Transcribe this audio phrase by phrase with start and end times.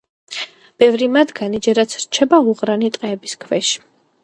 [0.83, 3.73] ბევრი მათგანი ჯერაც რჩება უღრანი ტყეების ქვეშ.